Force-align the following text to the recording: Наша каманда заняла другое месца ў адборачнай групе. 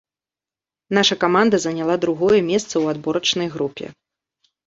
Наша 0.97 1.15
каманда 1.23 1.59
заняла 1.65 1.95
другое 2.05 2.39
месца 2.51 2.71
ў 2.71 2.85
адборачнай 2.93 3.47
групе. 3.57 3.85